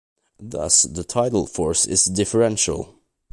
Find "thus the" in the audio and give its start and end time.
0.39-1.03